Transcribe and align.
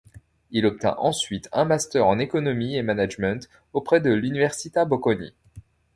Il 0.49 0.65
obtint 0.65 0.95
ensuite 0.97 1.47
un 1.53 1.63
Master 1.63 2.07
en 2.07 2.17
Économie 2.17 2.75
et 2.75 2.81
management 2.81 3.47
auprès 3.71 3.99
de 4.01 4.09
l'Università 4.09 4.83
Bocconi. 4.83 5.31